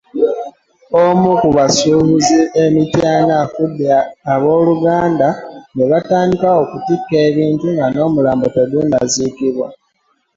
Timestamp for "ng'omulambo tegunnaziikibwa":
7.89-9.67